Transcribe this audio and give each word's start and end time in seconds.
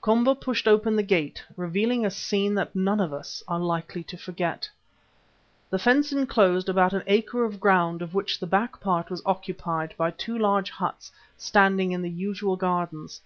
Komba 0.00 0.34
pushed 0.34 0.66
open 0.66 0.96
the 0.96 1.02
gate, 1.02 1.44
revealing 1.58 2.06
a 2.06 2.10
scene 2.10 2.54
that 2.54 2.74
none 2.74 3.00
of 3.00 3.12
us 3.12 3.42
are 3.46 3.58
likely 3.58 4.02
to 4.04 4.16
forget. 4.16 4.66
The 5.68 5.78
fence 5.78 6.10
enclosed 6.10 6.70
about 6.70 6.94
an 6.94 7.02
acre 7.06 7.44
of 7.44 7.60
ground 7.60 8.00
of 8.00 8.14
which 8.14 8.40
the 8.40 8.46
back 8.46 8.80
part 8.80 9.10
was 9.10 9.20
occupied 9.26 9.94
by 9.98 10.10
two 10.12 10.38
large 10.38 10.70
huts 10.70 11.12
standing 11.36 11.92
in 11.92 12.00
the 12.00 12.08
usual 12.08 12.56
gardens. 12.56 13.20